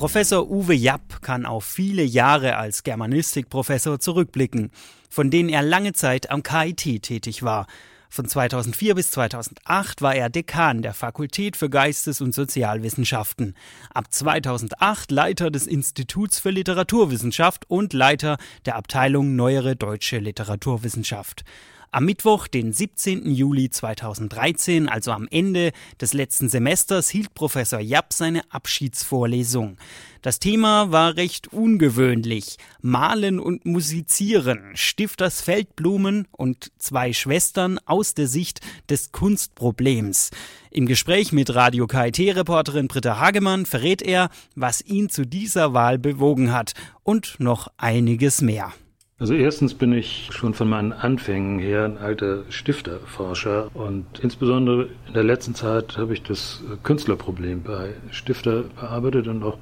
[0.00, 4.70] Professor Uwe Japp kann auf viele Jahre als Germanistikprofessor zurückblicken,
[5.10, 7.66] von denen er lange Zeit am KIT tätig war.
[8.08, 13.54] Von 2004 bis 2008 war er Dekan der Fakultät für Geistes- und Sozialwissenschaften.
[13.92, 21.44] Ab 2008 Leiter des Instituts für Literaturwissenschaft und Leiter der Abteilung Neuere Deutsche Literaturwissenschaft.
[21.92, 23.28] Am Mittwoch, den 17.
[23.32, 29.76] Juli 2013, also am Ende des letzten Semesters, hielt Professor Japp seine Abschiedsvorlesung.
[30.22, 32.58] Das Thema war recht ungewöhnlich.
[32.80, 40.30] Malen und Musizieren, Stifters Feldblumen und zwei Schwestern aus der Sicht des Kunstproblems.
[40.70, 46.52] Im Gespräch mit Radio KIT-Reporterin Britta Hagemann verrät er, was ihn zu dieser Wahl bewogen
[46.52, 48.72] hat und noch einiges mehr.
[49.20, 55.12] Also erstens bin ich schon von meinen Anfängen her ein alter Stifterforscher und insbesondere in
[55.12, 59.58] der letzten Zeit habe ich das Künstlerproblem bei Stifter bearbeitet und auch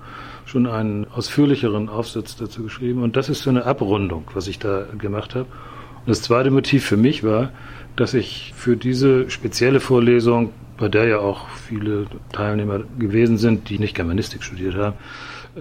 [0.46, 4.86] schon einen ausführlicheren Aufsatz dazu geschrieben und das ist so eine Abrundung, was ich da
[4.96, 5.46] gemacht habe.
[5.46, 7.50] Und das zweite Motiv für mich war,
[7.96, 13.80] dass ich für diese spezielle Vorlesung, bei der ja auch viele Teilnehmer gewesen sind, die
[13.80, 14.94] nicht Germanistik studiert haben,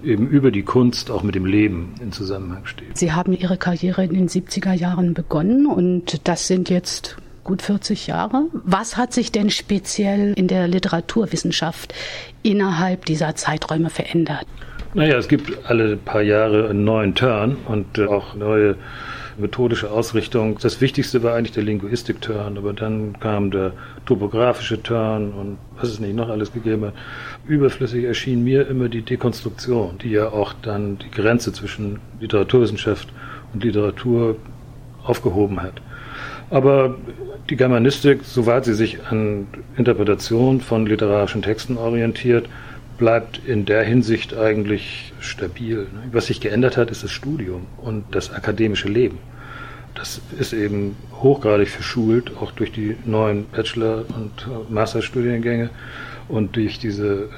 [0.02, 2.96] eben über die Kunst auch mit dem Leben in Zusammenhang steht.
[2.96, 8.06] Sie haben Ihre Karriere in den 70er Jahren begonnen und das sind jetzt gut 40
[8.06, 8.46] Jahre.
[8.52, 11.94] Was hat sich denn speziell in der Literaturwissenschaft
[12.42, 14.46] innerhalb dieser Zeiträume verändert?
[14.94, 18.76] Naja, es gibt alle paar Jahre einen neuen Turn und auch neue
[19.38, 20.58] methodische Ausrichtung.
[20.60, 23.72] Das Wichtigste war eigentlich der Linguistik-Turn, aber dann kam der
[24.06, 26.94] topografische Turn und was es nicht noch alles gegeben hat.
[27.46, 33.08] Überflüssig erschien mir immer die Dekonstruktion, die ja auch dann die Grenze zwischen Literaturwissenschaft
[33.52, 34.36] und Literatur
[35.04, 35.80] aufgehoben hat.
[36.50, 36.96] Aber
[37.50, 42.48] die Germanistik, soweit sie sich an Interpretation von literarischen Texten orientiert,
[42.98, 45.86] bleibt in der Hinsicht eigentlich stabil.
[46.12, 49.18] Was sich geändert hat, ist das Studium und das akademische Leben.
[49.94, 55.70] Das ist eben hochgradig verschult, auch durch die neuen Bachelor- und Masterstudiengänge
[56.28, 57.28] und durch diese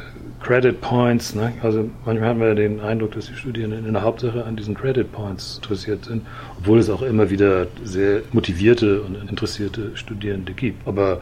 [0.40, 1.34] Credit Points.
[1.34, 1.52] Ne?
[1.62, 4.74] Also manchmal hat man ja den Eindruck, dass die Studierenden in der Hauptsache an diesen
[4.74, 6.26] Credit Points interessiert sind,
[6.58, 10.86] obwohl es auch immer wieder sehr motivierte und interessierte Studierende gibt.
[10.86, 11.20] Aber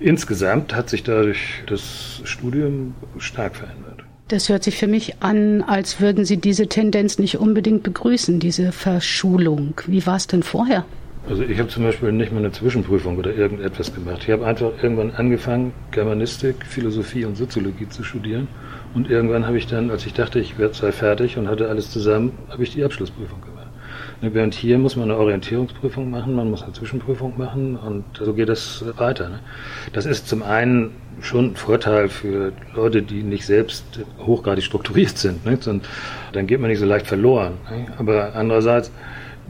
[0.00, 4.04] insgesamt hat sich dadurch das Studium stark verändert.
[4.28, 8.72] Das hört sich für mich an, als würden Sie diese Tendenz nicht unbedingt begrüßen, diese
[8.72, 9.74] Verschulung.
[9.86, 10.86] Wie war es denn vorher?
[11.26, 14.24] Also ich habe zum Beispiel nicht mal eine Zwischenprüfung oder irgendetwas gemacht.
[14.24, 18.46] Ich habe einfach irgendwann angefangen, Germanistik, Philosophie und Soziologie zu studieren.
[18.92, 22.32] Und irgendwann habe ich dann, als ich dachte, ich sei fertig und hatte alles zusammen,
[22.50, 23.68] habe ich die Abschlussprüfung gemacht.
[24.20, 28.48] Während hier muss man eine Orientierungsprüfung machen, man muss eine Zwischenprüfung machen und so geht
[28.48, 29.28] das weiter.
[29.28, 29.40] Ne?
[29.92, 33.84] Das ist zum einen schon ein Vorteil für Leute, die nicht selbst
[34.18, 35.44] hochgradig strukturiert sind.
[35.44, 35.58] Ne?
[36.32, 37.54] Dann geht man nicht so leicht verloren.
[37.70, 37.86] Ne?
[37.98, 38.92] Aber andererseits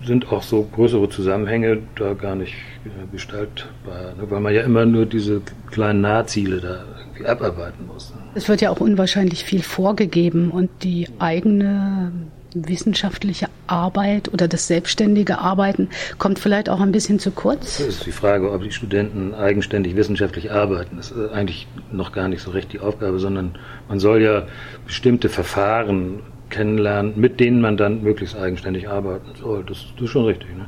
[0.04, 4.30] sind auch so größere Zusammenhänge da gar nicht äh, gestaltbar, ne?
[4.30, 5.40] weil man ja immer nur diese
[5.70, 8.10] kleinen Nahziele da irgendwie abarbeiten muss.
[8.10, 8.22] Ne?
[8.34, 12.12] Es wird ja auch unwahrscheinlich viel vorgegeben und die eigene
[12.54, 15.88] wissenschaftliche Arbeit oder das selbstständige Arbeiten
[16.18, 17.78] kommt vielleicht auch ein bisschen zu kurz?
[17.78, 20.96] Das ist die Frage, ob die Studenten eigenständig wissenschaftlich arbeiten.
[20.96, 23.56] Das ist eigentlich noch gar nicht so recht die Aufgabe, sondern
[23.88, 24.46] man soll ja
[24.86, 26.20] bestimmte Verfahren
[26.54, 29.64] kennenlernen, mit denen man dann möglichst eigenständig arbeiten soll.
[29.66, 30.56] Das, das ist schon richtig.
[30.56, 30.66] Ne?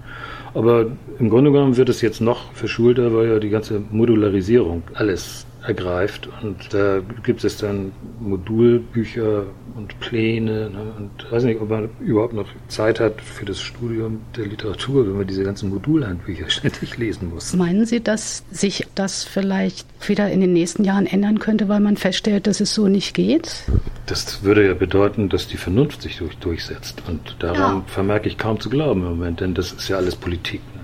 [0.52, 0.86] Aber
[1.18, 6.28] im Grunde genommen wird es jetzt noch verschulter, weil ja die ganze Modularisierung alles ergreift.
[6.42, 9.44] Und da gibt es dann Modulbücher
[9.76, 10.70] und Pläne.
[10.70, 10.92] Ne?
[10.98, 15.06] Und ich weiß nicht, ob man überhaupt noch Zeit hat für das Studium der Literatur,
[15.06, 17.54] wenn man diese ganzen Modulhandbücher ständig lesen muss.
[17.54, 21.96] Meinen Sie, dass sich das vielleicht wieder in den nächsten Jahren ändern könnte, weil man
[21.96, 23.64] feststellt, dass es so nicht geht?
[24.06, 27.02] Das würde ja bedeuten, dass die Vernunft sich durch, durchsetzt.
[27.08, 27.84] Und daran ja.
[27.86, 30.60] vermerke ich kaum zu glauben im Moment, denn das ist ja alles Politik.
[30.74, 30.80] Ne?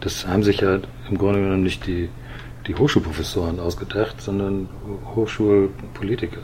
[0.00, 2.10] Das haben sich ja im Grunde genommen nicht die
[2.66, 4.68] die Hochschulprofessoren ausgedacht, sondern
[5.14, 6.42] Hochschulpolitiker.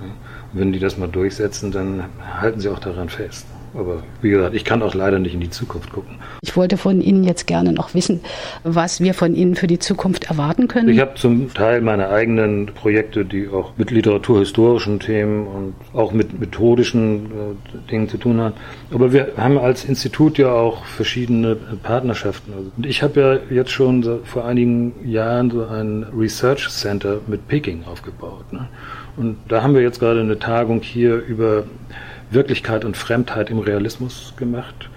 [0.00, 2.04] Und wenn die das mal durchsetzen, dann
[2.40, 3.46] halten sie auch daran fest.
[3.76, 6.16] Aber wie gesagt, ich kann auch leider nicht in die Zukunft gucken.
[6.42, 8.20] Ich wollte von Ihnen jetzt gerne noch wissen,
[8.62, 10.88] was wir von Ihnen für die Zukunft erwarten können.
[10.88, 16.38] Ich habe zum Teil meine eigenen Projekte, die auch mit literaturhistorischen Themen und auch mit
[16.38, 18.54] methodischen äh, Dingen zu tun haben.
[18.92, 22.52] Aber wir haben als Institut ja auch verschiedene Partnerschaften.
[22.76, 27.84] Und ich habe ja jetzt schon vor einigen Jahren so ein Research Center mit Peking
[27.90, 28.52] aufgebaut.
[28.52, 28.68] Ne?
[29.16, 31.64] Und da haben wir jetzt gerade eine Tagung hier über
[32.30, 34.90] Wirklichkeit und Fremdheit im Realismus gemacht.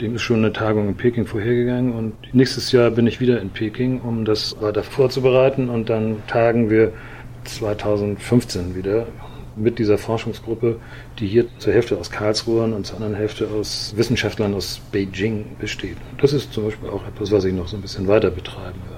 [0.00, 3.50] Dem ist schon eine Tagung in Peking vorhergegangen und nächstes Jahr bin ich wieder in
[3.50, 6.92] Peking, um das weiter vorzubereiten und dann tagen wir
[7.44, 9.06] 2015 wieder.
[9.58, 10.76] mit dieser Forschungsgruppe,
[11.18, 15.96] die hier zur Hälfte aus Karlsruhe und zur anderen Hälfte aus Wissenschaftlern aus Beijing besteht.
[16.20, 18.97] Das ist zum Beispiel auch etwas, was ich noch so ein bisschen weiter betreiben werde.